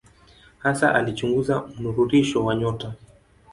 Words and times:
Hasa 0.59 0.93
alichunguza 0.95 1.61
mnururisho 1.79 2.45
wa 2.45 2.55
nyota. 2.55 2.93